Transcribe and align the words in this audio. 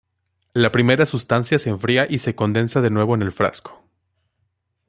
La 0.53 0.71
primera 0.71 1.05
sustancia 1.05 1.59
se 1.59 1.69
enfría 1.69 2.07
y 2.09 2.17
se 2.17 2.33
condensa 2.33 2.81
de 2.81 2.89
nuevo 2.89 3.13
en 3.13 3.21
el 3.21 3.31
frasco. 3.31 3.83